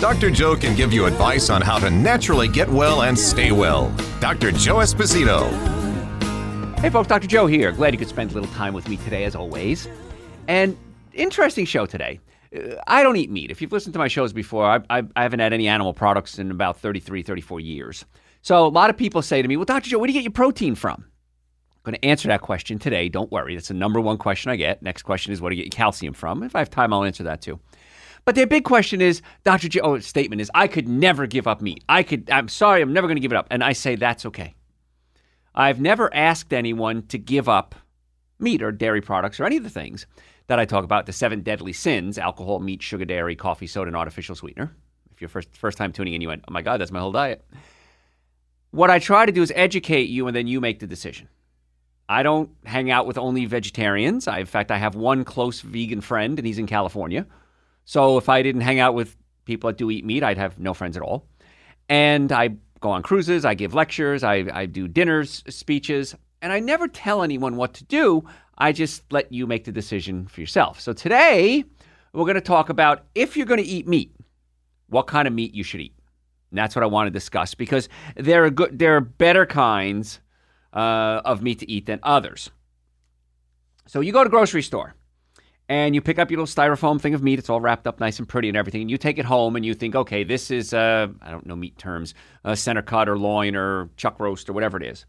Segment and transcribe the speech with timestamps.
[0.00, 0.30] Dr.
[0.30, 3.92] Joe can give you advice on how to naturally get well and stay well.
[4.20, 4.52] Dr.
[4.52, 5.50] Joe Esposito.
[6.78, 7.26] Hey, folks, Dr.
[7.26, 7.72] Joe here.
[7.72, 9.88] Glad you could spend a little time with me today, as always.
[10.46, 10.76] And
[11.12, 12.20] interesting show today.
[12.56, 13.50] Uh, I don't eat meat.
[13.50, 16.38] If you've listened to my shows before, I, I, I haven't had any animal products
[16.38, 18.04] in about 33, 34 years.
[18.42, 19.90] So a lot of people say to me, Well, Dr.
[19.90, 21.04] Joe, where do you get your protein from?
[21.04, 23.08] I'm going to answer that question today.
[23.08, 23.56] Don't worry.
[23.56, 24.80] That's the number one question I get.
[24.80, 26.44] Next question is, Where do you get your calcium from?
[26.44, 27.58] If I have time, I'll answer that too.
[28.28, 29.70] But their big question is, Dr.
[29.70, 31.82] Joe's oh, statement is, I could never give up meat.
[31.88, 33.46] I could, I'm sorry, I'm never going to give it up.
[33.50, 34.54] And I say, that's okay.
[35.54, 37.74] I've never asked anyone to give up
[38.38, 40.06] meat or dairy products or any of the things
[40.48, 43.96] that I talk about the seven deadly sins alcohol, meat, sugar, dairy, coffee, soda, and
[43.96, 44.76] artificial sweetener.
[45.10, 47.12] If you're first, first time tuning in, you went, oh my God, that's my whole
[47.12, 47.42] diet.
[48.72, 51.30] What I try to do is educate you and then you make the decision.
[52.10, 54.28] I don't hang out with only vegetarians.
[54.28, 57.26] I, in fact, I have one close vegan friend, and he's in California.
[57.88, 60.74] So if I didn't hang out with people that do eat meat, I'd have no
[60.74, 61.24] friends at all.
[61.88, 62.50] And I
[62.80, 67.22] go on cruises, I give lectures, I, I do dinners, speeches, and I never tell
[67.22, 68.28] anyone what to do.
[68.58, 70.78] I just let you make the decision for yourself.
[70.82, 71.64] So today,
[72.12, 74.14] we're going to talk about if you're going to eat meat,
[74.90, 75.94] what kind of meat you should eat.
[76.50, 80.20] And that's what I want to discuss because there are good, there are better kinds
[80.74, 82.50] uh, of meat to eat than others.
[83.86, 84.94] So you go to grocery store
[85.68, 87.38] and you pick up your little styrofoam thing of meat.
[87.38, 88.80] It's all wrapped up nice and pretty and everything.
[88.80, 91.56] And you take it home and you think, okay, this is, uh, I don't know
[91.56, 95.04] meat terms, a center cut or loin or chuck roast or whatever it is.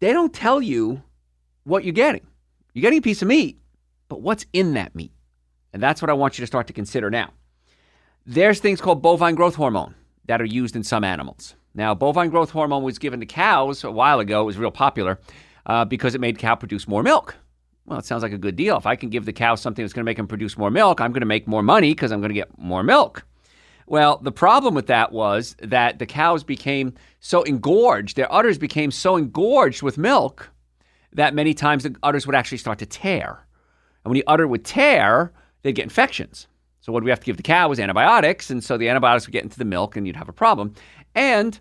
[0.00, 1.02] They don't tell you
[1.64, 2.26] what you're getting.
[2.72, 3.58] You're getting a piece of meat,
[4.08, 5.12] but what's in that meat?
[5.72, 7.32] And that's what I want you to start to consider now.
[8.24, 9.94] There's things called bovine growth hormone
[10.26, 11.54] that are used in some animals.
[11.74, 14.42] Now, bovine growth hormone was given to cows a while ago.
[14.42, 15.20] It was real popular
[15.66, 17.36] uh, because it made cow produce more milk.
[17.88, 18.76] Well, it sounds like a good deal.
[18.76, 21.00] If I can give the cow something that's going to make them produce more milk,
[21.00, 23.24] I'm going to make more money because I'm going to get more milk.
[23.86, 28.90] Well, the problem with that was that the cows became so engorged, their udders became
[28.90, 30.50] so engorged with milk
[31.14, 33.46] that many times the udders would actually start to tear.
[34.04, 35.32] And when the udder would tear,
[35.62, 36.46] they'd get infections.
[36.82, 39.32] So what we have to give the cow was antibiotics, and so the antibiotics would
[39.32, 40.74] get into the milk and you'd have a problem.
[41.14, 41.58] And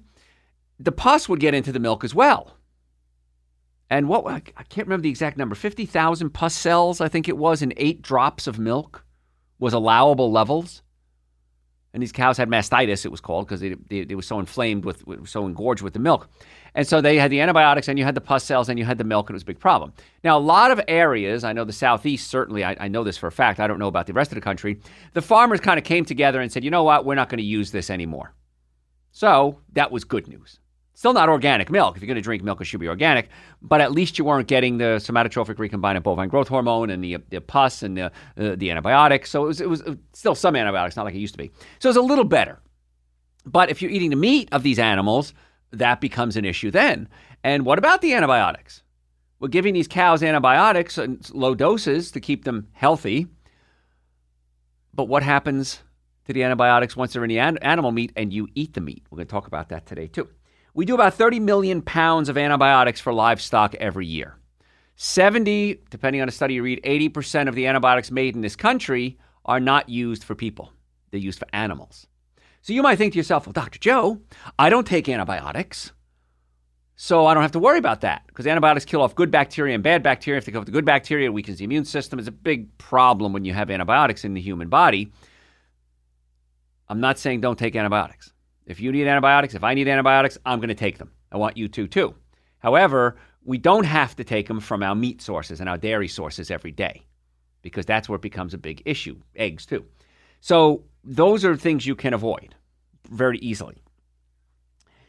[0.78, 2.57] the pus would get into the milk as well.
[3.90, 7.62] And what I can't remember the exact number 50,000 pus cells, I think it was,
[7.62, 9.06] in eight drops of milk
[9.60, 10.82] was allowable levels.
[11.94, 14.86] And these cows had mastitis, it was called, because they, they, they, were so inflamed
[14.86, 16.30] with, so engorged with the milk.
[16.76, 18.98] And so they had the antibiotics, and you had the pus cells, and you had
[18.98, 19.94] the milk, and it was a big problem.
[20.24, 23.28] Now, a lot of areas, I know the Southeast, certainly, I, I know this for
[23.28, 24.80] a fact, I don't know about the rest of the country,
[25.14, 27.44] the farmers kind of came together and said, you know what, we're not going to
[27.44, 28.34] use this anymore.
[29.12, 30.60] So that was good news.
[30.98, 31.96] Still not organic milk.
[31.96, 33.30] If you're going to drink milk, it should be organic.
[33.62, 37.40] But at least you weren't getting the somatotrophic recombinant bovine growth hormone and the, the
[37.40, 39.30] pus and the, uh, the antibiotics.
[39.30, 41.52] So it was, it was still some antibiotics, not like it used to be.
[41.78, 42.60] So it's a little better.
[43.46, 45.36] But if you're eating the meat of these animals,
[45.70, 47.10] that becomes an issue then.
[47.44, 48.82] And what about the antibiotics?
[49.40, 53.28] We're giving these cows antibiotics in low doses to keep them healthy.
[54.96, 55.80] But what happens
[56.26, 59.06] to the antibiotics once they're in the an- animal meat and you eat the meat?
[59.12, 60.28] We're going to talk about that today, too.
[60.78, 64.38] We do about 30 million pounds of antibiotics for livestock every year.
[64.96, 69.18] 70, depending on a study you read, 80% of the antibiotics made in this country
[69.44, 70.72] are not used for people.
[71.10, 72.06] They're used for animals.
[72.62, 73.80] So you might think to yourself, well, Dr.
[73.80, 74.22] Joe,
[74.60, 75.94] I don't take antibiotics.
[76.96, 79.84] So I don't have to worry about that because antibiotics kill off good bacteria and
[79.84, 80.38] bad bacteria.
[80.38, 82.20] If they kill off the good bacteria, it weakens the immune system.
[82.20, 85.12] It's a big problem when you have antibiotics in the human body.
[86.88, 88.32] I'm not saying don't take antibiotics.
[88.68, 91.12] If you need antibiotics, if I need antibiotics, I'm going to take them.
[91.32, 92.14] I want you to too.
[92.60, 96.52] However, we don't have to take them from our meat sources and our dairy sources
[96.52, 97.06] every day
[97.62, 99.18] because that's where it becomes a big issue.
[99.36, 99.86] Eggs too.
[100.42, 102.56] So those are things you can avoid
[103.10, 103.82] very easily.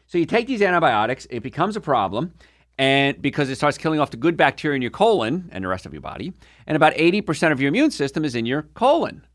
[0.07, 2.33] So you take these antibiotics, it becomes a problem,
[2.77, 5.85] and because it starts killing off the good bacteria in your colon and the rest
[5.85, 6.33] of your body,
[6.65, 9.25] and about 80% of your immune system is in your colon.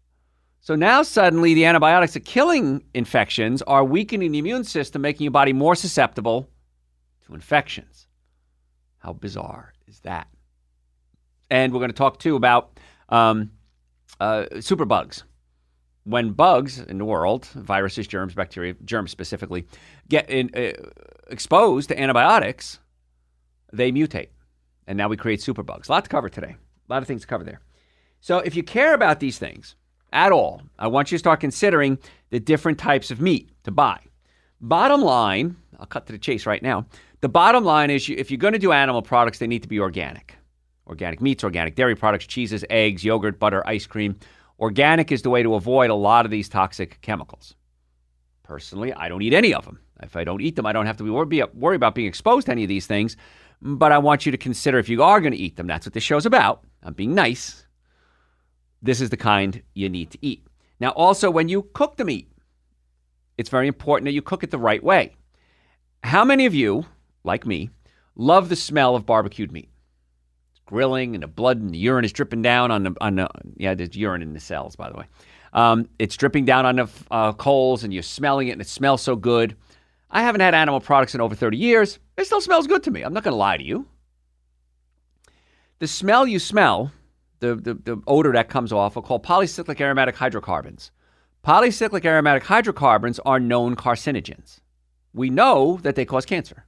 [0.65, 5.31] So now suddenly the antibiotics are killing infections are weakening the immune system, making your
[5.31, 6.49] body more susceptible
[7.27, 8.07] to infections.
[8.97, 10.27] How bizarre is that?
[11.51, 12.81] And we're going to talk too about
[13.11, 13.51] um,
[14.21, 15.25] uh, superbugs.
[16.05, 19.67] when bugs in the world, viruses, germs, bacteria, germs specifically,
[20.09, 20.73] get in, uh,
[21.29, 22.79] exposed to antibiotics,
[23.71, 24.29] they mutate.
[24.87, 25.91] And now we create superbugs.
[25.91, 26.57] A lot to cover today.
[26.89, 27.61] A lot of things to cover there.
[28.21, 29.77] So if you care about these things
[30.15, 31.99] at all, I want you to start considering
[32.31, 34.01] the different types of meat to buy.
[34.61, 36.87] Bottom line, I'll cut to the chase right now.
[37.21, 39.81] The bottom line is if you're going to do animal products, they need to be
[39.81, 40.37] organic.
[40.87, 44.17] Organic meats, organic dairy products, cheeses, eggs, yogurt, butter, ice cream.
[44.61, 47.55] Organic is the way to avoid a lot of these toxic chemicals.
[48.43, 49.81] Personally, I don't eat any of them.
[50.03, 52.53] If I don't eat them, I don't have to be worry about being exposed to
[52.53, 53.17] any of these things.
[53.63, 55.95] But I want you to consider if you are going to eat them, that's what
[55.95, 56.65] this show's about.
[56.83, 57.64] I'm being nice.
[58.85, 60.47] This is the kind you need to eat.
[60.79, 62.31] Now, also, when you cook the meat,
[63.39, 65.15] it's very important that you cook it the right way.
[66.03, 66.85] How many of you,
[67.25, 67.71] like me,
[68.15, 69.71] love the smell of barbecued meat?
[70.51, 73.29] It's grilling and the blood and the urine is dripping down on the, on the
[73.57, 75.07] yeah, there's urine in the cells, by the way.
[75.55, 79.01] Um, it's dripping down on the uh, coals and you're smelling it and it smells
[79.01, 79.57] so good.
[80.11, 81.99] I haven't had animal products in over 30 years.
[82.19, 83.01] It still smells good to me.
[83.01, 83.87] I'm not going to lie to you.
[85.79, 86.93] The smell you smell,
[87.44, 90.91] the, the, the odor that comes off, are called polycyclic aromatic hydrocarbons.
[91.44, 94.61] Polycyclic aromatic hydrocarbons are known carcinogens.
[95.12, 96.64] We know that they cause cancer.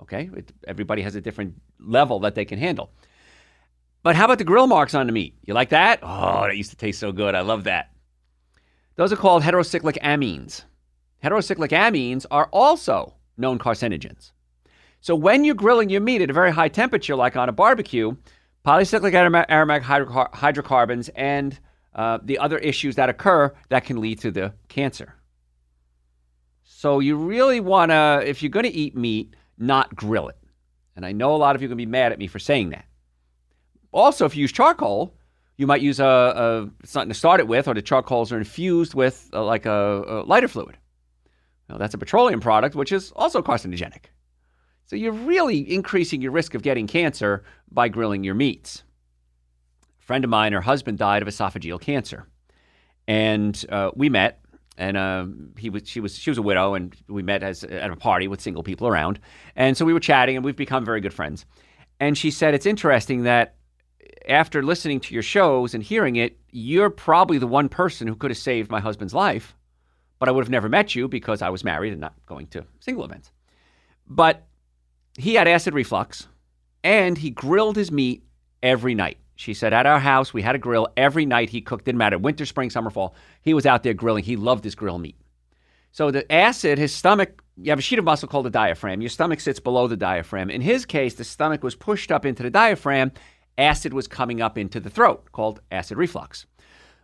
[0.00, 0.30] Okay?
[0.34, 2.90] It, everybody has a different level that they can handle.
[4.02, 5.34] But how about the grill marks on the meat?
[5.42, 5.98] You like that?
[6.02, 7.34] Oh, that used to taste so good.
[7.34, 7.90] I love that.
[8.94, 10.62] Those are called heterocyclic amines.
[11.22, 14.32] Heterocyclic amines are also known carcinogens.
[15.00, 18.16] So when you're grilling your meat at a very high temperature, like on a barbecue,
[18.66, 19.14] polycyclic
[19.48, 19.84] aromatic
[20.34, 21.58] hydrocarbons and
[21.94, 25.14] uh, the other issues that occur that can lead to the cancer.
[26.64, 30.36] So you really want to, if you're going to eat meat, not grill it.
[30.96, 32.86] And I know a lot of you to be mad at me for saying that.
[33.92, 35.14] Also, if you use charcoal,
[35.56, 38.94] you might use a, a something to start it with, or the charcoals are infused
[38.94, 40.76] with uh, like a, a lighter fluid.
[41.68, 44.06] Now, that's a petroleum product, which is also carcinogenic.
[44.86, 48.82] So you're really increasing your risk of getting cancer by grilling your meats.
[50.00, 52.26] A friend of mine, her husband died of esophageal cancer,
[53.08, 54.40] and uh, we met.
[54.78, 57.90] And uh, he was, she was, she was a widow, and we met as, at
[57.90, 59.18] a party with single people around.
[59.56, 61.46] And so we were chatting, and we've become very good friends.
[61.98, 63.54] And she said, "It's interesting that
[64.28, 68.30] after listening to your shows and hearing it, you're probably the one person who could
[68.30, 69.56] have saved my husband's life
[70.18, 72.64] but I would have never met you because I was married and not going to
[72.80, 73.30] single events.
[74.06, 74.46] But
[75.16, 76.28] he had acid reflux
[76.84, 78.22] and he grilled his meat
[78.62, 79.18] every night.
[79.34, 81.50] She said, at our house, we had a grill every night.
[81.50, 83.14] He cooked, didn't matter, winter, spring, summer, fall.
[83.42, 84.24] He was out there grilling.
[84.24, 85.16] He loved his grill meat.
[85.92, 89.00] So the acid, his stomach, you have a sheet of muscle called the diaphragm.
[89.00, 90.48] Your stomach sits below the diaphragm.
[90.48, 93.12] In his case, the stomach was pushed up into the diaphragm.
[93.58, 96.46] Acid was coming up into the throat, called acid reflux.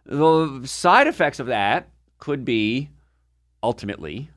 [0.05, 1.89] The side effects of that
[2.19, 2.91] could be
[3.63, 4.31] ultimately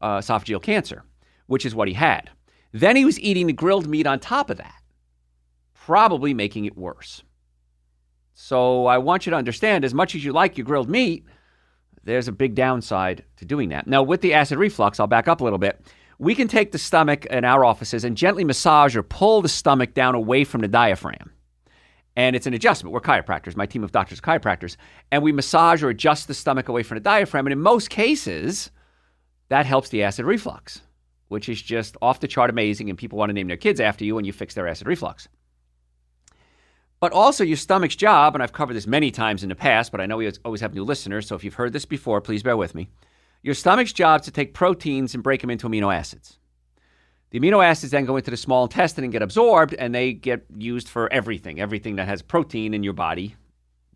[0.00, 1.04] uh, esophageal cancer,
[1.46, 2.30] which is what he had.
[2.72, 4.82] Then he was eating the grilled meat on top of that,
[5.74, 7.22] probably making it worse.
[8.34, 11.24] So I want you to understand as much as you like your grilled meat,
[12.04, 13.86] there's a big downside to doing that.
[13.86, 15.80] Now, with the acid reflux, I'll back up a little bit.
[16.18, 19.94] We can take the stomach in our offices and gently massage or pull the stomach
[19.94, 21.32] down away from the diaphragm.
[22.16, 22.92] And it's an adjustment.
[22.92, 23.56] We're chiropractors.
[23.56, 24.76] My team of doctors are chiropractors.
[25.12, 27.46] And we massage or adjust the stomach away from the diaphragm.
[27.46, 28.70] And in most cases,
[29.50, 30.80] that helps the acid reflux,
[31.28, 32.90] which is just off the chart amazing.
[32.90, 35.28] And people want to name their kids after you when you fix their acid reflux.
[37.00, 40.00] But also, your stomach's job, and I've covered this many times in the past, but
[40.00, 41.28] I know we always have new listeners.
[41.28, 42.88] So if you've heard this before, please bear with me.
[43.42, 46.38] Your stomach's job is to take proteins and break them into amino acids.
[47.30, 50.44] The amino acids then go into the small intestine and get absorbed, and they get
[50.56, 51.60] used for everything.
[51.60, 53.36] Everything that has protein in your body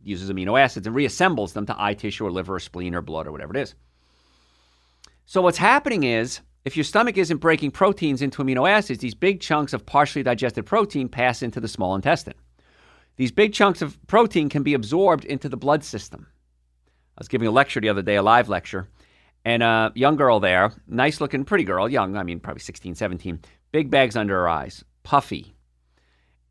[0.04, 3.26] uses amino acids and reassembles them to eye tissue or liver or spleen or blood
[3.26, 3.74] or whatever it is.
[5.24, 9.40] So, what's happening is if your stomach isn't breaking proteins into amino acids, these big
[9.40, 12.34] chunks of partially digested protein pass into the small intestine.
[13.16, 16.26] These big chunks of protein can be absorbed into the blood system.
[17.16, 18.88] I was giving a lecture the other day, a live lecture,
[19.44, 23.40] and a young girl there, nice looking, pretty girl, young, I mean, probably 16, 17,
[23.72, 25.54] big bags under her eyes, puffy.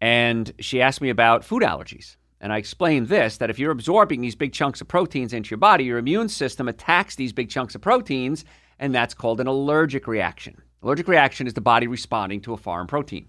[0.01, 2.17] And she asked me about food allergies.
[2.41, 5.59] And I explained this that if you're absorbing these big chunks of proteins into your
[5.59, 8.43] body, your immune system attacks these big chunks of proteins,
[8.81, 10.59] and that's called an allergic reaction.
[10.83, 13.27] Allergic reaction is the body responding to a foreign protein.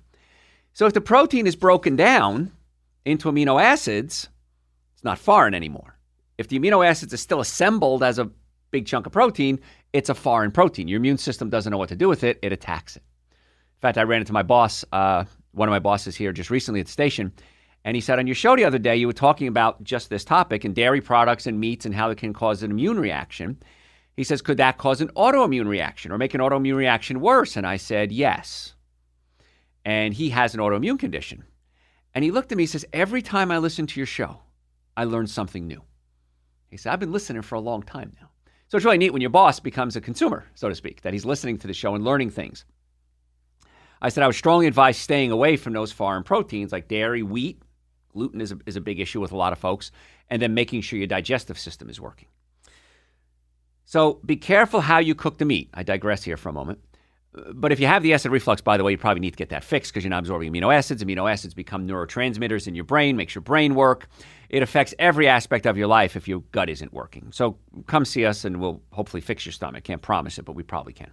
[0.72, 2.50] So if the protein is broken down
[3.04, 4.28] into amino acids,
[4.94, 5.98] it's not foreign anymore.
[6.38, 8.30] If the amino acids are still assembled as a
[8.70, 9.60] big chunk of protein,
[9.92, 10.88] it's a foreign protein.
[10.88, 13.02] Your immune system doesn't know what to do with it, it attacks it.
[13.30, 16.80] In fact, I ran into my boss, uh, one of my bosses here just recently
[16.80, 17.30] at the station,
[17.84, 20.24] And he said on your show the other day, you were talking about just this
[20.24, 23.58] topic and dairy products and meats and how it can cause an immune reaction.
[24.16, 27.56] He says, could that cause an autoimmune reaction or make an autoimmune reaction worse?
[27.56, 28.74] And I said, yes.
[29.84, 31.44] And he has an autoimmune condition.
[32.14, 34.40] And he looked at me and says, every time I listen to your show,
[34.96, 35.82] I learn something new.
[36.70, 38.28] He said, I've been listening for a long time now.
[38.68, 41.24] So it's really neat when your boss becomes a consumer, so to speak, that he's
[41.24, 42.64] listening to the show and learning things.
[44.00, 47.62] I said I would strongly advise staying away from those foreign proteins like dairy, wheat.
[48.12, 49.90] Gluten is a, is a big issue with a lot of folks.
[50.28, 52.28] And then making sure your digestive system is working.
[53.92, 55.68] So be careful how you cook the meat.
[55.74, 56.78] I digress here for a moment.
[57.36, 59.36] Uh, but if you have the acid reflux, by the way, you probably need to
[59.36, 61.04] get that fixed because you're not absorbing amino acids.
[61.04, 64.08] Amino acids become neurotransmitters in your brain, makes your brain work.
[64.48, 67.32] It affects every aspect of your life if your gut isn't working.
[67.32, 69.84] So come see us and we'll hopefully fix your stomach.
[69.84, 71.10] Can't promise it, but we probably can.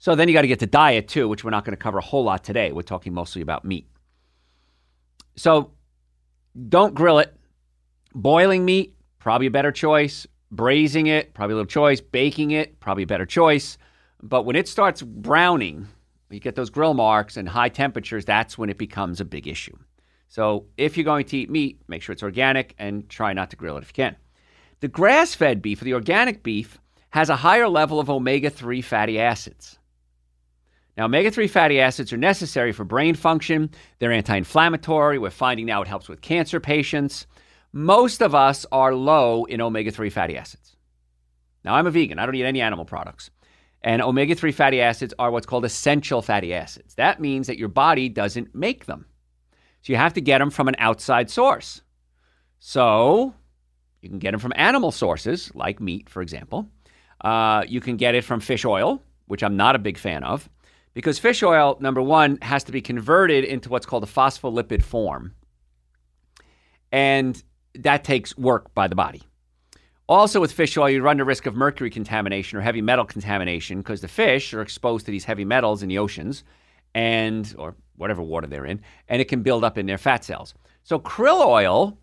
[0.00, 1.98] So then you got to get to diet too, which we're not going to cover
[1.98, 2.72] a whole lot today.
[2.72, 3.86] We're talking mostly about meat.
[5.36, 5.70] So
[6.68, 7.32] don't grill it.
[8.12, 10.26] Boiling meat, probably a better choice.
[10.52, 12.00] Braising it, probably a little choice.
[12.00, 13.78] Baking it, probably a better choice.
[14.22, 15.88] But when it starts browning,
[16.30, 19.76] you get those grill marks and high temperatures, that's when it becomes a big issue.
[20.28, 23.56] So if you're going to eat meat, make sure it's organic and try not to
[23.56, 24.16] grill it if you can.
[24.80, 26.78] The grass fed beef, or the organic beef,
[27.10, 29.78] has a higher level of omega 3 fatty acids.
[30.96, 33.70] Now, omega 3 fatty acids are necessary for brain function.
[33.98, 35.18] They're anti inflammatory.
[35.18, 37.26] We're finding now it helps with cancer patients.
[37.72, 40.76] Most of us are low in omega 3 fatty acids.
[41.64, 43.30] Now, I'm a vegan, I don't eat any animal products.
[43.82, 46.94] And omega 3 fatty acids are what's called essential fatty acids.
[46.94, 49.06] That means that your body doesn't make them.
[49.82, 51.80] So you have to get them from an outside source.
[52.58, 53.34] So
[54.00, 56.68] you can get them from animal sources, like meat, for example.
[57.22, 60.48] Uh, you can get it from fish oil, which I'm not a big fan of,
[60.94, 65.34] because fish oil, number one, has to be converted into what's called a phospholipid form.
[66.90, 67.42] And
[67.74, 69.22] that takes work by the body.
[70.08, 73.78] Also, with fish oil, you run the risk of mercury contamination or heavy metal contamination
[73.78, 76.44] because the fish are exposed to these heavy metals in the oceans
[76.94, 80.54] and or whatever water they're in, and it can build up in their fat cells.
[80.82, 81.98] So krill oil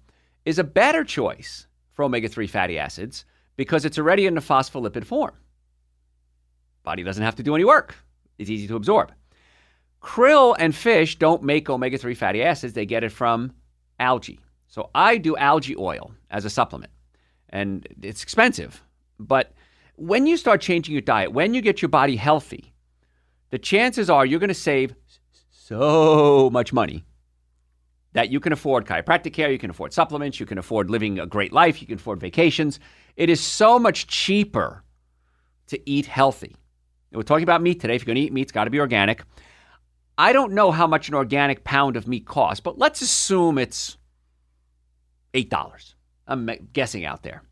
[0.45, 3.25] is a better choice for omega-3 fatty acids
[3.57, 5.35] because it's already in the phospholipid form.
[6.83, 7.95] Body doesn't have to do any work.
[8.37, 9.11] It's easy to absorb.
[10.01, 13.53] Krill and fish don't make omega-3 fatty acids, they get it from
[13.99, 14.39] algae.
[14.69, 16.91] So I do algae oil as a supplement
[17.49, 18.83] and it's expensive.
[19.19, 19.51] But
[19.95, 22.71] when you start changing your diet, when you get your body healthy,
[23.49, 24.93] the chances are you're going to save
[25.49, 27.03] so much money
[28.13, 31.25] that you can afford chiropractic care, you can afford supplements, you can afford living a
[31.25, 32.79] great life, you can afford vacations.
[33.17, 34.83] It is so much cheaper
[35.67, 36.55] to eat healthy.
[37.11, 37.95] We're talking about meat today.
[37.95, 39.23] If you're going to eat meat, it's got to be organic.
[40.17, 43.97] I don't know how much an organic pound of meat costs, but let's assume it's
[45.33, 45.93] $8.
[46.27, 47.43] I'm guessing out there.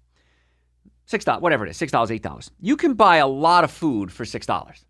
[1.06, 2.52] Six dollars, whatever it is, six dollars, eight dollars.
[2.60, 4.86] You can buy a lot of food for six dollars.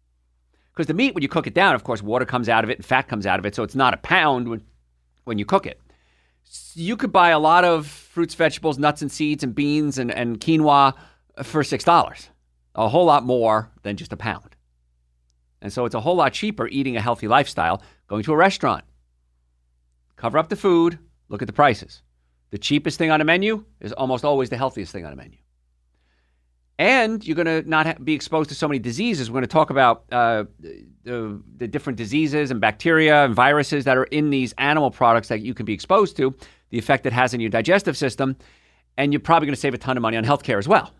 [0.73, 2.77] Because the meat, when you cook it down, of course, water comes out of it
[2.77, 4.61] and fat comes out of it, so it's not a pound when,
[5.23, 5.81] when you cook it.
[6.73, 10.39] You could buy a lot of fruits, vegetables, nuts and seeds, and beans and, and
[10.39, 10.93] quinoa
[11.43, 12.29] for six dollars.
[12.75, 14.55] A whole lot more than just a pound.
[15.61, 18.83] And so it's a whole lot cheaper eating a healthy lifestyle, going to a restaurant.
[20.15, 22.01] Cover up the food, look at the prices.
[22.51, 25.37] The cheapest thing on a menu is almost always the healthiest thing on a menu.
[26.79, 29.31] And you're going to not be exposed to so many diseases.
[29.31, 33.97] We're going to talk about uh, the, the different diseases and bacteria and viruses that
[33.97, 36.35] are in these animal products that you can be exposed to,
[36.69, 38.37] the effect it has on your digestive system,
[38.95, 40.93] and you're probably going to save a ton of money on healthcare as well.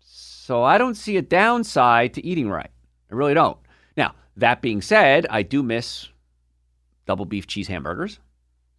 [0.00, 2.70] So I don't see a downside to eating right.
[3.10, 3.58] I really don't.
[3.96, 6.08] Now, that being said, I do miss
[7.06, 8.20] double beef cheese hamburgers.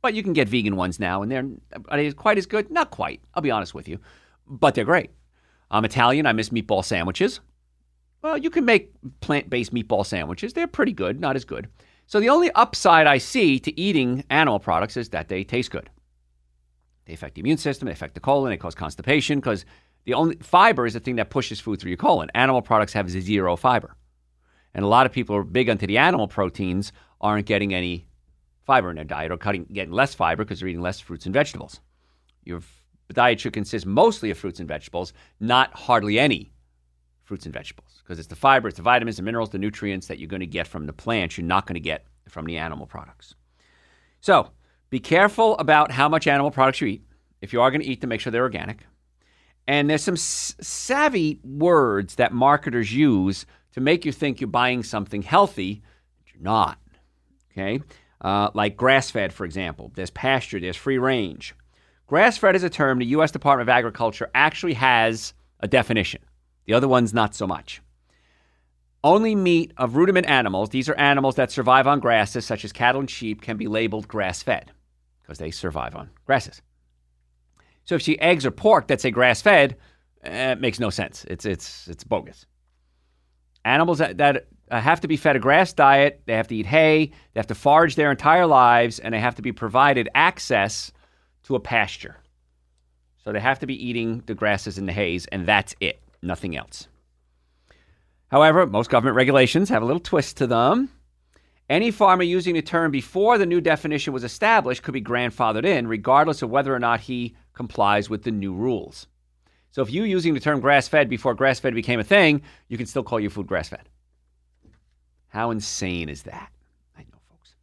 [0.01, 2.71] But you can get vegan ones now, and they're quite as good?
[2.71, 3.21] Not quite.
[3.33, 3.99] I'll be honest with you,
[4.47, 5.11] but they're great.
[5.69, 6.25] I'm Italian.
[6.25, 7.41] I miss meatball sandwiches.
[8.21, 8.91] Well, you can make
[9.21, 10.53] plant-based meatball sandwiches.
[10.53, 11.67] They're pretty good, not as good.
[12.07, 15.89] So the only upside I see to eating animal products is that they taste good.
[17.05, 17.85] They affect the immune system.
[17.85, 18.49] They affect the colon.
[18.49, 19.63] They cause constipation because
[20.05, 22.29] the only fiber is the thing that pushes food through your colon.
[22.35, 23.95] Animal products have zero fiber,
[24.73, 26.91] and a lot of people are big onto the animal proteins
[27.21, 28.07] aren't getting any
[28.69, 31.33] fiber in their diet or cutting, getting less fiber because they're eating less fruits and
[31.33, 31.79] vegetables.
[32.43, 32.61] Your
[33.11, 36.51] diet should consist mostly of fruits and vegetables, not hardly any
[37.23, 40.19] fruits and vegetables, because it's the fiber, it's the vitamins, the minerals, the nutrients that
[40.19, 42.85] you're going to get from the plants you're not going to get from the animal
[42.85, 43.33] products.
[44.21, 44.51] So
[44.91, 47.03] be careful about how much animal products you eat.
[47.41, 48.85] If you are going to eat them, make sure they're organic.
[49.67, 54.83] And there's some s- savvy words that marketers use to make you think you're buying
[54.83, 55.81] something healthy,
[56.19, 56.77] but you're not.
[57.51, 57.81] Okay?
[58.21, 59.91] Uh, like grass fed, for example.
[59.95, 61.55] There's pasture, there's free range.
[62.07, 63.31] Grass fed is a term the U.S.
[63.31, 66.21] Department of Agriculture actually has a definition.
[66.65, 67.81] The other one's not so much.
[69.03, 72.99] Only meat of ruminant animals, these are animals that survive on grasses, such as cattle
[72.99, 74.71] and sheep, can be labeled grass fed
[75.21, 76.61] because they survive on grasses.
[77.85, 79.77] So if you see eggs or pork that say grass fed,
[80.23, 81.25] eh, it makes no sense.
[81.29, 82.45] It's, it's, it's bogus.
[83.63, 86.65] Animals that, that uh, have to be fed a grass diet, they have to eat
[86.65, 90.91] hay, they have to forage their entire lives, and they have to be provided access
[91.43, 92.17] to a pasture.
[93.23, 96.55] So they have to be eating the grasses and the hays, and that's it, nothing
[96.55, 96.87] else.
[98.29, 100.89] However, most government regulations have a little twist to them.
[101.69, 105.87] Any farmer using the term before the new definition was established could be grandfathered in,
[105.87, 109.07] regardless of whether or not he complies with the new rules.
[109.71, 112.77] So if you using the term grass fed before grass fed became a thing, you
[112.77, 113.87] can still call your food grass fed.
[115.29, 116.51] How insane is that?
[116.97, 117.55] I know, folks.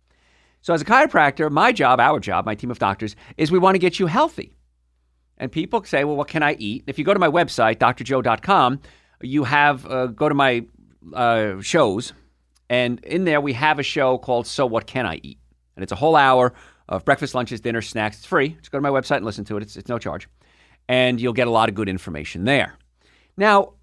[0.62, 3.74] So as a chiropractor, my job, our job, my team of doctors, is we want
[3.74, 4.56] to get you healthy.
[5.38, 6.84] And people say, well, what can I eat?
[6.86, 8.80] If you go to my website, drjoe.com,
[9.20, 10.64] you have, uh, go to my
[11.12, 12.12] uh, shows,
[12.68, 15.38] and in there we have a show called So What Can I Eat?
[15.76, 16.54] And it's a whole hour
[16.88, 18.18] of breakfast, lunches, dinner, snacks.
[18.18, 18.50] It's free.
[18.50, 19.62] Just go to my website and listen to it.
[19.62, 20.28] It's, it's no charge.
[20.88, 22.78] And you'll get a lot of good information there.
[23.36, 23.74] Now,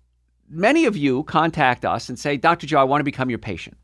[0.49, 2.67] many of you contact us and say, Dr.
[2.67, 3.77] Joe, I want to become your patient.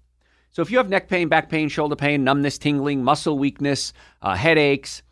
[0.52, 4.36] So if you have neck pain, back pain, shoulder pain, numbness, tingling, muscle weakness, uh,
[4.36, 5.04] headaches,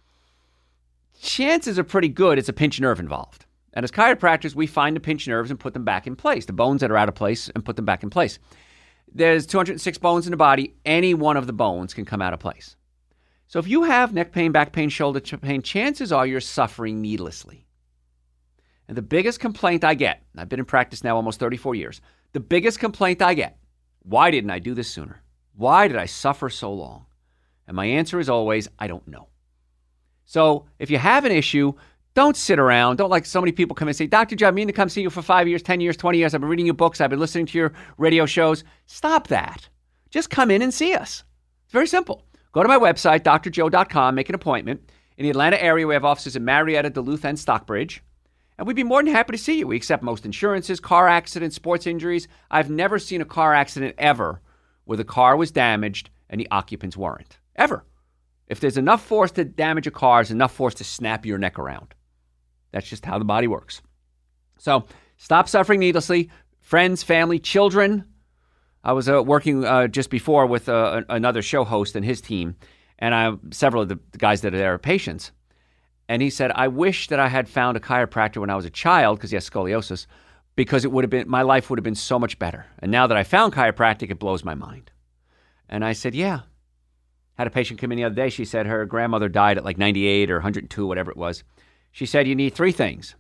[1.22, 3.46] chances are pretty good it's a pinched nerve involved.
[3.74, 6.54] And as chiropractors, we find the pinched nerves and put them back in place, the
[6.54, 8.40] bones that are out of place, and put them back in place.
[9.14, 10.74] There's 206 bones in the body.
[10.84, 12.76] Any one of the bones can come out of place.
[13.48, 17.67] So if you have neck pain, back pain, shoulder pain, chances are you're suffering needlessly.
[18.88, 22.02] And the biggest complaint I get, I've been in practice now almost 34 years,
[22.34, 23.58] the biggest complaint I get,
[24.04, 25.22] why didn't I do this sooner?
[25.56, 27.06] Why did I suffer so long?
[27.68, 29.28] And my answer is always, I don't know.
[30.26, 31.74] So if you have an issue,
[32.14, 32.98] don't sit around.
[32.98, 34.36] Don't like so many people come and say, Dr.
[34.36, 36.34] Joe, I mean to come see you for five years, 10 years, 20 years.
[36.34, 37.00] I've been reading your books.
[37.00, 38.64] I've been listening to your radio shows.
[38.86, 39.68] Stop that.
[40.10, 41.24] Just come in and see us.
[41.66, 42.24] It's very simple.
[42.54, 44.90] Go to my website, drjoe.com, make an appointment.
[45.18, 48.02] In the Atlanta area, we have offices in Marietta, Duluth, and Stockbridge.
[48.58, 49.68] And we'd be more than happy to see you.
[49.68, 52.28] We accept most insurances, car accidents, sports injuries.
[52.50, 54.42] I've never seen a car accident ever
[54.86, 57.38] where the car was damaged and the occupants weren't.
[57.56, 57.86] Ever.
[58.48, 61.60] If there's enough force to damage a car, there's enough force to snap your neck
[61.60, 61.94] around.
[62.72, 63.82] That's just how the body works.
[64.58, 64.86] So
[65.18, 66.30] stop suffering needlessly.
[66.62, 68.06] Friends, family, children.
[68.84, 72.56] I was uh, working uh, just before with uh, another show host and his team,
[73.00, 75.32] and I, several of the guys that are there are patients.
[76.10, 78.70] And he said, I wish that I had found a chiropractor when I was a
[78.70, 80.08] child because he has scoliosis,
[80.56, 82.66] because it would have been, my life would have been so much better.
[82.80, 84.92] And now that I found chiropractic, it blows my mind.
[85.70, 86.42] And I said, Yeah.
[87.38, 88.30] Had a patient come in the other day.
[88.30, 91.44] She said her grandmother died at like 98 or 102, whatever it was.
[91.92, 93.16] She said, You need three things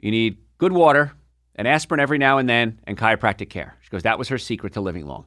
[0.00, 1.12] you need good water,
[1.56, 3.76] an aspirin every now and then, and chiropractic care.
[3.80, 5.26] She goes, That was her secret to living long.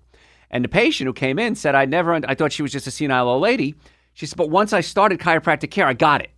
[0.49, 2.91] And the patient who came in said, I never, I thought she was just a
[2.91, 3.76] senile old lady.
[4.13, 6.32] She said, But once I started chiropractic care, I got it.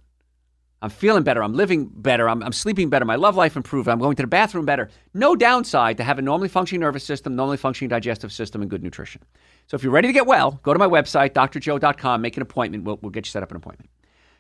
[0.86, 1.42] I'm feeling better.
[1.42, 2.30] I'm living better.
[2.30, 3.06] I'm, I'm, sleeping better.
[3.06, 3.90] My love life improved.
[3.90, 4.92] I'm going to the bathroom better.
[5.16, 8.84] No downside to have a normally functioning nervous system, normally functioning digestive system, and good
[8.84, 9.24] nutrition.
[9.66, 12.84] So if you're ready to get well, go to my website, drjoe.com, make an appointment.
[12.84, 13.90] We'll, we'll get you set up an appointment.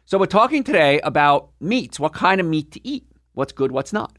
[0.06, 3.92] So we're talking today about meats, what kind of meat to eat, what's good, what's
[3.92, 4.16] not.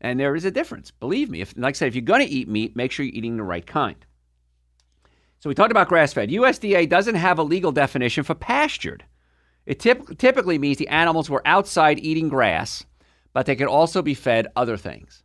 [0.00, 0.92] And there is a difference.
[0.92, 3.16] Believe me, if like I said, if you're going to eat meat, make sure you're
[3.16, 3.96] eating the right kind.
[5.40, 6.30] So we talked about grass fed.
[6.30, 9.04] USDA doesn't have a legal definition for pastured.
[9.66, 12.84] It typ- typically means the animals were outside eating grass,
[13.32, 15.22] but they could also be fed other things.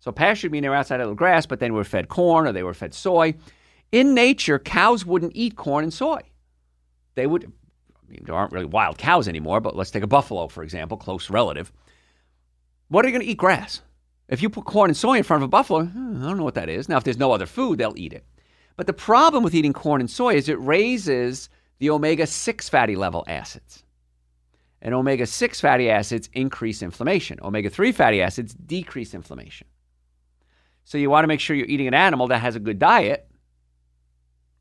[0.00, 2.62] So pastured mean they were outside eating grass, but then were fed corn or they
[2.62, 3.34] were fed soy.
[3.90, 6.20] In nature, cows wouldn't eat corn and soy.
[7.14, 10.48] They would, I mean, there aren't really wild cows anymore, but let's take a buffalo,
[10.48, 11.72] for example, close relative.
[12.88, 13.80] What are you going to eat grass?
[14.28, 16.44] If you put corn and soy in front of a buffalo, hmm, I don't know
[16.44, 16.88] what that is.
[16.88, 18.24] Now, if there's no other food, they'll eat it.
[18.76, 21.48] But the problem with eating corn and soy is it raises
[21.82, 23.82] the omega 6 fatty level acids.
[24.82, 29.66] And omega 6 fatty acids increase inflammation, omega 3 fatty acids decrease inflammation.
[30.84, 33.28] So you want to make sure you're eating an animal that has a good diet.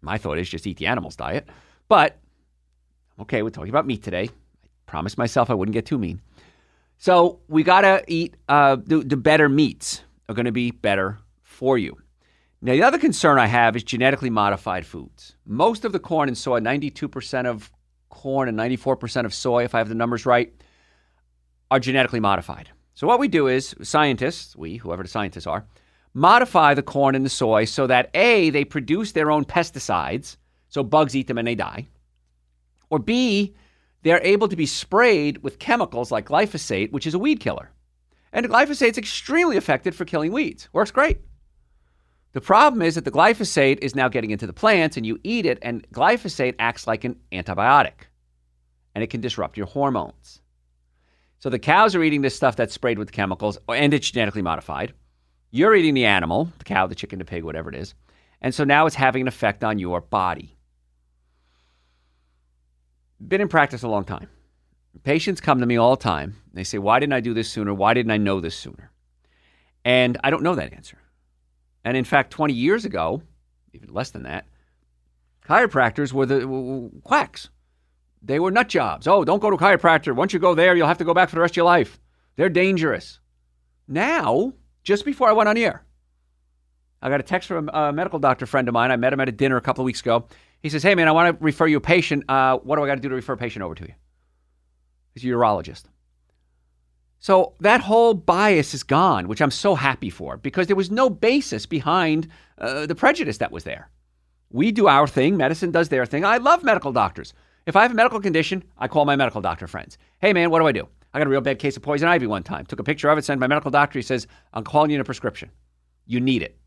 [0.01, 1.47] My thought is just eat the animal's diet.
[1.88, 2.17] But,
[3.19, 4.23] okay, we're talking about meat today.
[4.23, 6.21] I promised myself I wouldn't get too mean.
[6.97, 11.19] So we got to eat uh, the, the better meats are going to be better
[11.43, 12.00] for you.
[12.63, 15.36] Now, the other concern I have is genetically modified foods.
[15.47, 17.71] Most of the corn and soy, 92% of
[18.10, 20.54] corn and 94% of soy, if I have the numbers right,
[21.71, 22.69] are genetically modified.
[22.93, 25.65] So, what we do is scientists, we, whoever the scientists are,
[26.13, 30.38] modify the corn and the soy so that A, they produce their own pesticides,
[30.69, 31.88] so bugs eat them and they die.
[32.91, 33.56] Or B,
[34.04, 37.71] they're able to be sprayed with chemicals like glyphosate, which is a weed killer.
[38.34, 40.69] And glyphosate is extremely effective for killing weeds.
[40.74, 41.21] Works great.
[42.33, 45.45] The problem is that the glyphosate is now getting into the plants and you eat
[45.45, 48.07] it, and glyphosate acts like an antibiotic
[48.95, 50.41] and it can disrupt your hormones.
[51.39, 54.93] So the cows are eating this stuff that's sprayed with chemicals and it's genetically modified.
[55.49, 57.93] You're eating the animal, the cow, the chicken, the pig, whatever it is.
[58.41, 60.57] And so now it's having an effect on your body.
[63.25, 64.29] Been in practice a long time.
[65.03, 66.35] Patients come to me all the time.
[66.53, 67.73] They say, Why didn't I do this sooner?
[67.73, 68.91] Why didn't I know this sooner?
[69.85, 70.97] And I don't know that answer.
[71.83, 73.21] And in fact, 20 years ago,
[73.73, 74.45] even less than that,
[75.47, 77.49] chiropractors were the quacks.
[78.21, 79.07] They were nut jobs.
[79.07, 80.15] Oh, don't go to a chiropractor.
[80.15, 81.99] Once you go there, you'll have to go back for the rest of your life.
[82.35, 83.19] They're dangerous.
[83.87, 85.83] Now, just before I went on air,
[87.01, 88.91] I got a text from a medical doctor friend of mine.
[88.91, 90.27] I met him at a dinner a couple of weeks ago.
[90.61, 92.25] He says, Hey, man, I want to refer you a patient.
[92.29, 93.93] Uh, what do I got to do to refer a patient over to you?
[95.15, 95.85] He's a urologist.
[97.21, 101.07] So that whole bias is gone, which I'm so happy for because there was no
[101.07, 103.91] basis behind uh, the prejudice that was there.
[104.49, 106.25] We do our thing, medicine does their thing.
[106.25, 107.36] I love medical doctors.
[107.67, 109.99] If I have a medical condition, I call my medical doctor friends.
[110.19, 110.88] Hey, man, what do I do?
[111.13, 112.65] I got a real bad case of poison ivy one time.
[112.65, 113.99] Took a picture of it, sent my medical doctor.
[113.99, 115.51] He says, I'm calling you in a prescription.
[116.07, 116.57] You need it.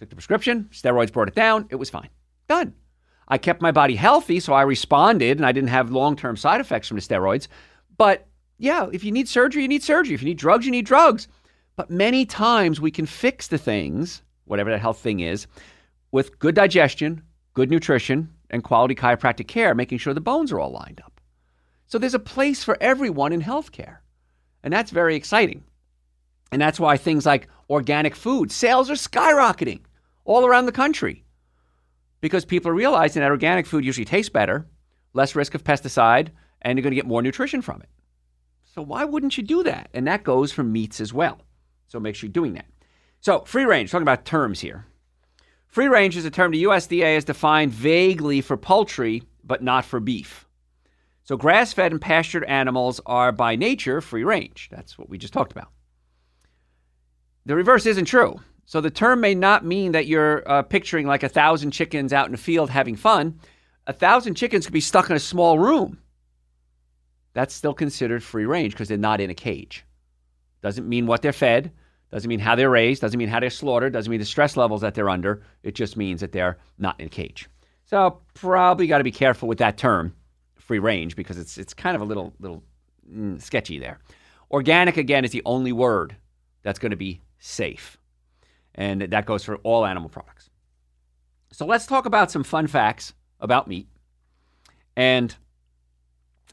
[0.00, 1.68] Took the prescription, steroids brought it down.
[1.70, 2.08] It was fine.
[2.48, 2.74] Done.
[3.28, 6.60] I kept my body healthy, so I responded and I didn't have long term side
[6.60, 7.46] effects from the steroids.
[7.96, 8.26] But
[8.60, 10.14] yeah, if you need surgery, you need surgery.
[10.14, 11.28] If you need drugs, you need drugs.
[11.76, 15.46] But many times we can fix the things, whatever that health thing is,
[16.12, 17.22] with good digestion,
[17.54, 21.22] good nutrition, and quality chiropractic care, making sure the bones are all lined up.
[21.86, 23.98] So there's a place for everyone in healthcare.
[24.62, 25.64] And that's very exciting.
[26.52, 29.80] And that's why things like organic food sales are skyrocketing
[30.26, 31.24] all around the country
[32.20, 34.66] because people are realizing that organic food usually tastes better,
[35.14, 36.28] less risk of pesticide,
[36.60, 37.88] and you're going to get more nutrition from it.
[38.74, 39.88] So why wouldn't you do that?
[39.92, 41.40] And that goes for meats as well.
[41.88, 42.66] So make sure you're doing that.
[43.20, 44.86] So free range, talking about terms here.
[45.66, 50.00] Free range is a term the USDA has defined vaguely for poultry, but not for
[50.00, 50.46] beef.
[51.24, 54.68] So grass fed and pastured animals are by nature free range.
[54.70, 55.70] That's what we just talked about.
[57.46, 58.40] The reverse isn't true.
[58.66, 62.26] So the term may not mean that you're uh, picturing like a thousand chickens out
[62.26, 63.40] in the field having fun.
[63.86, 65.98] A thousand chickens could be stuck in a small room.
[67.32, 69.84] That's still considered free range because they're not in a cage.
[70.62, 71.72] Doesn't mean what they're fed,
[72.10, 74.80] doesn't mean how they're raised, doesn't mean how they're slaughtered, doesn't mean the stress levels
[74.80, 75.42] that they're under.
[75.62, 77.48] It just means that they're not in a cage.
[77.84, 80.14] So probably got to be careful with that term,
[80.56, 82.62] free range, because it's it's kind of a little little
[83.08, 84.00] mm, sketchy there.
[84.50, 86.16] Organic again is the only word
[86.62, 87.96] that's going to be safe,
[88.74, 90.50] and that goes for all animal products.
[91.52, 93.88] So let's talk about some fun facts about meat.
[94.96, 95.34] And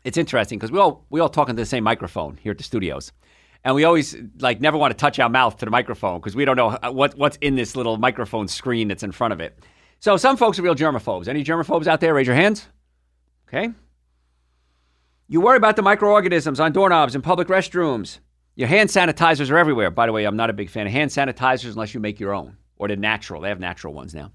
[0.07, 2.63] it's interesting because we all we all talk into the same microphone here at the
[2.63, 3.11] studios
[3.65, 6.45] and we always like never want to touch our mouth to the microphone because we
[6.45, 9.59] don't know what what's in this little microphone screen that's in front of it.
[9.99, 11.27] So some folks are real germaphobes.
[11.27, 12.13] Any germaphobes out there?
[12.13, 12.65] Raise your hands.
[13.49, 13.71] Okay.
[15.27, 18.19] You worry about the microorganisms on doorknobs in public restrooms.
[18.55, 19.91] Your hand sanitizers are everywhere.
[19.91, 22.33] By the way, I'm not a big fan of hand sanitizers unless you make your
[22.33, 23.41] own or they're natural.
[23.41, 24.31] They have natural ones now.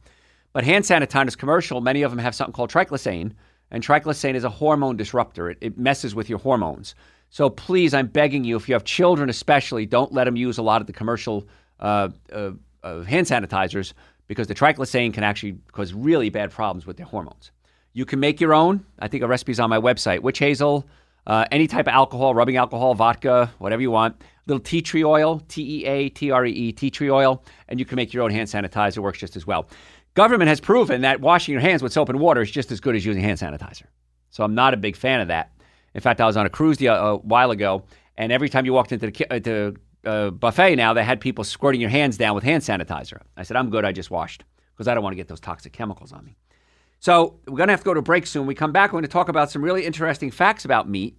[0.53, 3.33] But hand sanitizers commercial, many of them have something called triclosan,
[3.73, 5.51] and triclosan is a hormone disruptor.
[5.51, 6.95] It, it messes with your hormones.
[7.31, 10.63] So please, I'm begging you, if you have children especially, don't let them use a
[10.63, 11.49] lot of the commercial
[11.81, 12.53] uh, uh,
[12.85, 13.95] uh, hand sanitizers
[14.29, 17.51] because the triclosan can actually cause really bad problems with their hormones.
[17.95, 18.85] You can make your own.
[18.99, 20.21] I think a recipe is on my website.
[20.21, 20.87] Witch hazel,
[21.27, 24.21] uh, any type of alcohol, rubbing alcohol, vodka, whatever you want.
[24.47, 27.79] Little tea tree oil, T E A T R E E, tea tree oil, and
[27.79, 28.99] you can make your own hand sanitizer.
[28.99, 29.69] Works just as well.
[30.15, 32.95] Government has proven that washing your hands with soap and water is just as good
[32.95, 33.85] as using hand sanitizer.
[34.31, 35.53] So I'm not a big fan of that.
[35.95, 37.85] In fact, I was on a cruise the, uh, a while ago,
[38.17, 41.45] and every time you walked into the, uh, the uh, buffet now, they had people
[41.45, 43.21] squirting your hands down with hand sanitizer.
[43.37, 43.85] I said, I'm good.
[43.85, 44.45] I just washed
[44.75, 46.37] because I don't want to get those toxic chemicals on me.
[46.99, 48.47] So we're going to have to go to break soon.
[48.47, 51.17] We come back, we're going to talk about some really interesting facts about meat.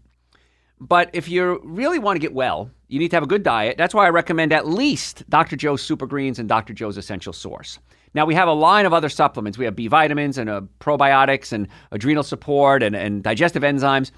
[0.80, 3.78] But if you really want to get well, you need to have a good diet.
[3.78, 5.56] That's why I recommend at least Dr.
[5.56, 6.74] Joe's Super Greens and Dr.
[6.74, 7.80] Joe's Essential Source.
[8.14, 9.58] Now, we have a line of other supplements.
[9.58, 14.12] We have B vitamins and uh, probiotics and adrenal support and, and digestive enzymes.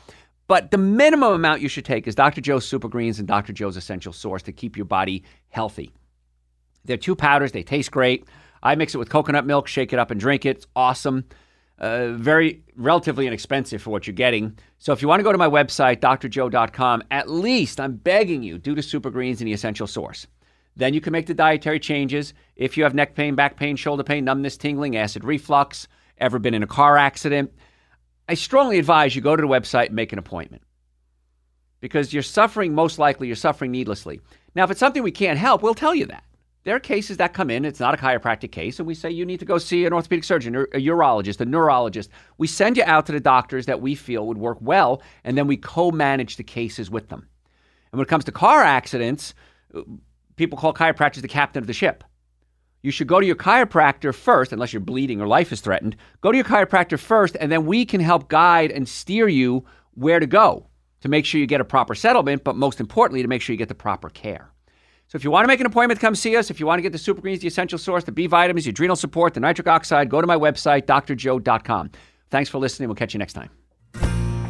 [0.48, 2.42] But the minimum amount you should take is Dr.
[2.42, 3.54] Joe's Super Greens and Dr.
[3.54, 5.92] Joe's Essential Source to keep your body healthy.
[6.84, 8.28] They're two powders, they taste great.
[8.62, 10.58] I mix it with coconut milk, shake it up, and drink it.
[10.58, 11.26] It's awesome.
[11.78, 14.58] Uh, very relatively inexpensive for what you're getting.
[14.80, 18.58] So if you want to go to my website, drjoe.com, at least I'm begging you,
[18.58, 20.26] do the Super Greens and the Essential Source.
[20.78, 22.34] Then you can make the dietary changes.
[22.56, 26.54] If you have neck pain, back pain, shoulder pain, numbness, tingling, acid reflux, ever been
[26.54, 27.52] in a car accident,
[28.28, 30.64] I strongly advise you go to the website and make an appointment
[31.82, 34.20] because you're suffering, most likely, you're suffering needlessly.
[34.56, 36.24] Now, if it's something we can't help, we'll tell you that.
[36.66, 39.24] There are cases that come in, it's not a chiropractic case, and we say you
[39.24, 42.10] need to go see an orthopedic surgeon a urologist, a neurologist.
[42.40, 45.46] We send you out to the doctors that we feel would work well, and then
[45.46, 47.28] we co manage the cases with them.
[47.92, 49.36] And when it comes to car accidents,
[49.76, 49.82] uh,
[50.38, 52.04] people call chiropractors the captain of the ship.
[52.82, 55.96] You should go to your chiropractor first, unless you're bleeding or life is threatened.
[56.22, 60.20] Go to your chiropractor first, and then we can help guide and steer you where
[60.20, 60.66] to go
[61.02, 63.58] to make sure you get a proper settlement, but most importantly, to make sure you
[63.60, 64.50] get the proper care.
[65.16, 66.52] So if you want to make an appointment, come see us.
[66.52, 68.72] If you want to get the Super Greens, the essential source, the B vitamins, the
[68.72, 71.92] adrenal support, the nitric oxide, go to my website, drjoe.com.
[72.32, 72.90] Thanks for listening.
[72.90, 73.50] We'll catch you next time.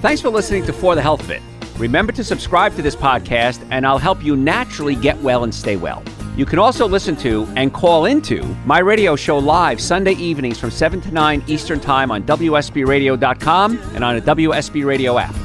[0.02, 1.44] Thanks for listening to For the Health of It.
[1.78, 5.76] Remember to subscribe to this podcast, and I'll help you naturally get well and stay
[5.76, 6.02] well.
[6.36, 10.72] You can also listen to and call into my radio show live Sunday evenings from
[10.72, 15.45] 7 to 9 Eastern Time on WSBRadio.com and on a WSB Radio app.